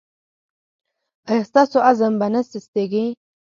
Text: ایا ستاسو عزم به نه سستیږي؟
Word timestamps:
ایا 1.29 1.43
ستاسو 1.49 1.77
عزم 1.89 2.13
به 2.19 2.27
نه 2.33 2.41
سستیږي؟ 2.51 3.05